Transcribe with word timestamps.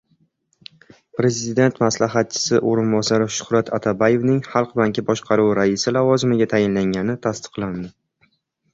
Prezident 1.19 1.75
maslahatchisi 1.83 2.61
o‘rinbosari 2.71 3.29
Shuhrat 3.37 3.71
Atabayevning 3.79 4.43
Xalq 4.49 4.75
banki 4.83 5.07
boshqaruvi 5.13 5.55
raisi 5.63 5.97
lavozimiga 5.99 6.53
tayinlangani 6.59 7.21
tasdiqlandi 7.29 7.97